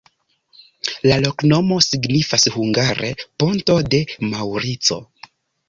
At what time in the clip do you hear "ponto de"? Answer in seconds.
3.45-4.03